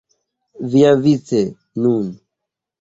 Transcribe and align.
Viavice, 0.71 1.43
nun! 1.81 2.05